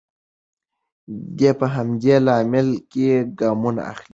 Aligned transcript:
دی 1.37 1.49
په 1.59 1.65
همدې 1.75 2.15
لاره 2.25 2.61
کې 2.91 3.07
ګامونه 3.39 3.81
اخلي. 3.91 4.07